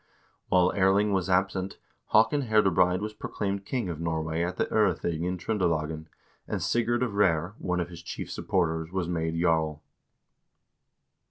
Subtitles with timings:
[0.49, 5.25] 1 While Erling was absent, Haakon Herdebreid was proclaimed king of Norway at the 0rething
[5.27, 6.07] in Tr0ndelagen,
[6.47, 9.83] and Sigurd of Reyr, one of his chief supporters, was made jarl.